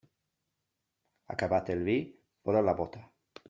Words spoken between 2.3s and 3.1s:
fora la bóta.